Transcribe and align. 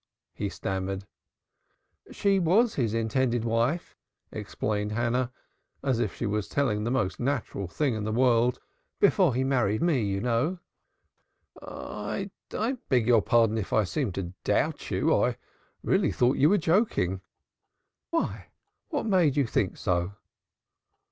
he 0.33 0.49
stammered. 0.49 1.05
"She 2.09 2.39
was 2.39 2.73
his 2.73 2.95
intended 2.95 3.45
wife," 3.45 3.95
explained 4.31 4.93
Hannah 4.93 5.31
as 5.83 5.99
if 5.99 6.15
she 6.15 6.25
were 6.25 6.41
telling 6.41 6.83
the 6.83 6.89
most 6.89 7.19
natural 7.19 7.67
thing 7.67 7.93
in 7.93 8.03
the 8.03 8.11
world. 8.11 8.59
"Before 8.99 9.35
he 9.35 9.43
married 9.43 9.83
me, 9.83 10.01
you 10.03 10.19
know." 10.19 10.57
"I 11.61 12.31
I 12.51 12.77
beg 12.89 13.05
your 13.05 13.21
pardon 13.21 13.59
if 13.59 13.71
I 13.73 13.83
seemed 13.83 14.15
to 14.15 14.33
doubt 14.43 14.89
you. 14.89 15.13
I 15.13 15.37
really 15.83 16.11
thought 16.11 16.37
you 16.37 16.49
were 16.49 16.57
joking." 16.57 17.21
"Why, 18.09 18.47
what 18.89 19.05
made 19.05 19.37
you 19.37 19.45
think 19.45 19.77
so?" 19.77 20.13